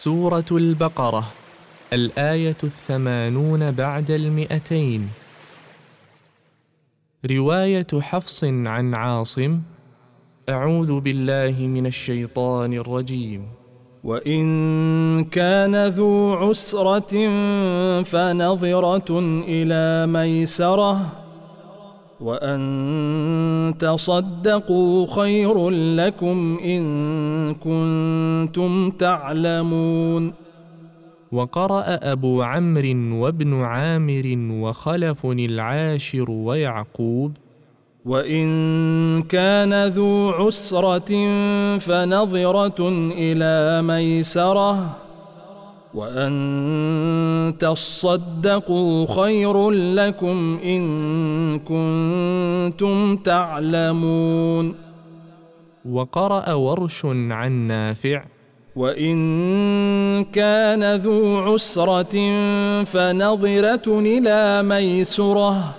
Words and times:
سورة 0.00 0.44
البقرة 0.50 1.24
الآية 1.92 2.56
الثمانون 2.64 3.70
بعد 3.70 4.10
المئتين. 4.10 5.08
رواية 7.30 7.86
حفص 8.00 8.44
عن 8.44 8.94
عاصم 8.94 9.60
أعوذ 10.48 11.00
بالله 11.00 11.66
من 11.66 11.86
الشيطان 11.86 12.72
الرجيم. 12.72 13.46
وإن 14.04 14.44
كان 15.24 15.86
ذو 15.86 16.32
عسرة 16.32 17.12
فنظرة 18.02 19.10
إلى 19.48 20.12
ميسرة 20.12 20.96
وأن 22.20 23.74
تصدقوا 23.78 25.06
خير 25.06 25.70
لكم 25.70 26.58
إن 26.64 26.82
كنتم 27.54 28.90
تعلمون. 28.90 30.32
وقرأ 31.32 31.84
أبو 31.86 32.42
عمرو 32.42 33.16
وابن 33.24 33.62
عامر 33.62 34.36
وخلف 34.50 35.26
العاشر 35.26 36.30
ويعقوب 36.30 37.32
وإن 38.04 39.22
كان 39.22 39.88
ذو 39.88 40.30
عسرة 40.30 41.10
فنظرة 41.78 42.88
إلى 43.12 43.82
ميسرة. 43.82 44.96
وأن 45.94 47.54
تصدقوا 47.58 49.06
خير 49.06 49.70
لكم 49.70 50.58
إن 50.64 51.58
كنتم 51.58 53.16
تعلمون 53.16 54.74
وقرأ 55.90 56.52
ورش 56.52 57.04
عن 57.30 57.52
نافع 57.52 58.24
وإن 58.76 60.24
كان 60.24 60.94
ذو 60.94 61.36
عسرة 61.38 62.14
فنظرة 62.84 63.98
إلى 64.00 64.62
ميسره 64.62 65.74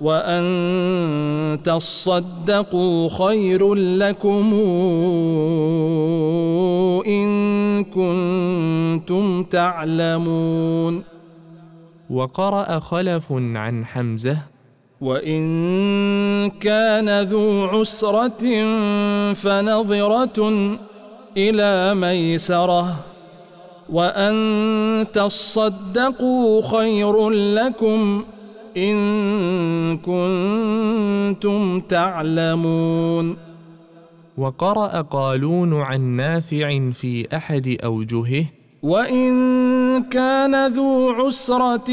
وأن 0.00 1.58
تصدقوا 1.64 3.08
خير 3.08 3.74
لكم 3.74 4.54
كنتم 9.04 9.44
تعلمون. 9.44 11.02
وقرأ 12.10 12.78
خلف 12.78 13.32
عن 13.32 13.84
حمزة. 13.84 14.36
وإن 15.00 16.50
كان 16.50 17.22
ذو 17.22 17.64
عسرة 17.64 18.64
فنظرة 19.32 20.50
إلى 21.36 21.94
ميسرة. 21.94 23.04
وأن 23.88 25.06
تصدقوا 25.12 26.62
خير 26.62 27.30
لكم 27.30 28.24
إن 28.76 29.98
كنتم 29.98 31.80
تعلمون. 31.80 33.36
وقرأ 34.38 35.00
قالون 35.00 35.80
عن 35.80 36.00
نافع 36.00 36.90
في 36.90 37.36
أحد 37.36 37.76
أوجهه. 37.84 38.63
وإن 38.84 39.32
كان 40.12 40.66
ذو 40.66 41.10
عسرة 41.10 41.90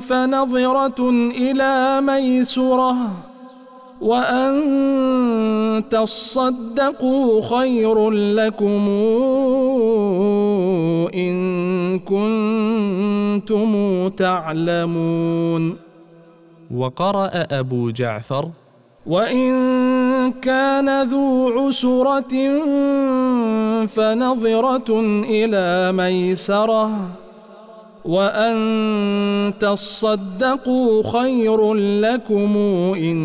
فنظرة 0.00 1.10
إلى 1.36 2.00
ميسرة 2.00 2.96
وأن 4.00 4.54
تصدقوا 5.90 7.42
خير 7.42 8.10
لكم 8.10 8.88
إن 11.14 11.36
كنتم 11.98 13.72
تعلمون. 14.08 15.76
وقرأ 16.74 17.30
أبو 17.60 17.90
جعفر 17.90 18.48
وإن 19.06 19.75
كان 20.30 21.02
ذو 21.02 21.48
عسرة 21.58 22.34
فنظرة 23.86 25.00
إلى 25.28 25.92
ميسرة 25.92 26.90
وأن 28.04 29.52
تصدقوا 29.60 31.02
خير 31.02 31.74
لكم 31.74 32.56
إن 32.96 33.18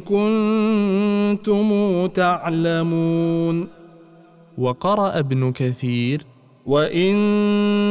كنتم 0.00 1.68
تعلمون. 2.06 3.68
وقرأ 4.58 5.18
ابن 5.18 5.52
كثير 5.52 6.22
وإن 6.66 7.14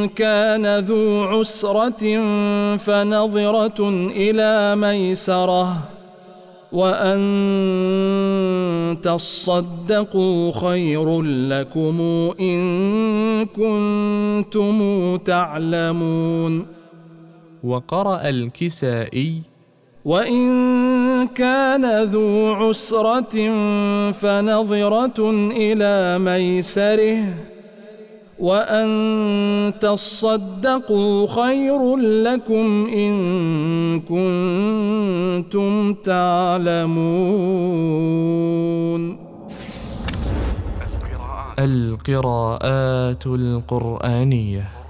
كان 0.08 0.78
ذو 0.78 1.22
عسرة 1.22 2.02
فنظرة 2.76 3.88
إلى 4.16 4.76
ميسرة 4.76 5.76
وأن 6.72 7.20
تصدقوا 9.02 10.52
خير 10.52 11.22
لكم 11.22 12.00
إن 12.40 13.46
كنتم 13.46 14.78
تعلمون 15.16 16.66
وقرأ 17.64 18.28
الكسائي 18.28 19.42
وإن 20.04 21.28
كان 21.28 22.04
ذو 22.04 22.52
عسرة 22.52 23.50
فنظرة 24.12 25.30
إلى 25.50 26.18
ميسره 26.18 27.34
وأن 28.42 29.72
تصدقوا 29.80 31.26
خير 31.26 31.96
لكم 31.96 32.86
إن 32.86 34.00
كنتم 35.52 35.94
تعلمون. 35.94 36.92
القراءات 41.58 43.26
القرآنية. 43.26 44.81